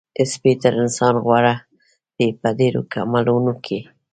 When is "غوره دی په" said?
1.23-2.49